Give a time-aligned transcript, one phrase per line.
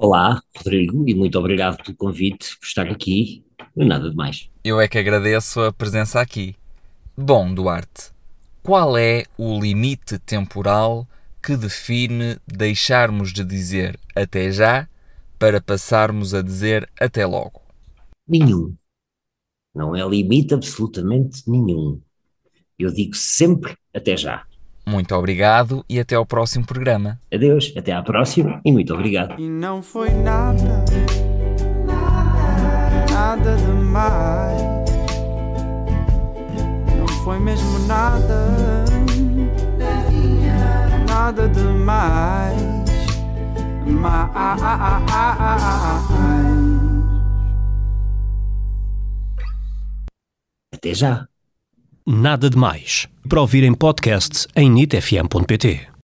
[0.00, 3.44] Olá, Rodrigo, e muito obrigado pelo convite por estar aqui.
[3.74, 4.48] Nada de mais.
[4.62, 6.54] Eu é que agradeço a presença aqui.
[7.16, 8.12] Bom, Duarte,
[8.62, 11.04] qual é o limite temporal
[11.42, 14.88] que define deixarmos de dizer até já
[15.36, 17.60] para passarmos a dizer até logo?
[18.24, 18.76] Nenhum.
[19.74, 22.00] Não é limite absolutamente nenhum.
[22.78, 24.46] Eu digo sempre até já.
[24.88, 27.18] Muito obrigado e até ao próximo programa.
[27.30, 29.38] Adeus, até à próxima e muito obrigado.
[29.38, 30.82] E não foi nada,
[33.12, 34.62] nada demais.
[36.96, 38.54] Não foi mesmo nada,
[41.06, 42.62] nada demais.
[43.84, 44.38] Mais.
[50.72, 51.28] Até já.
[52.10, 53.06] Nada de Mais.
[53.28, 55.88] Para ouvir em podcast em nitfm.pt.